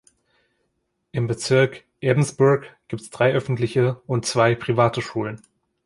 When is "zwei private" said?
4.25-5.03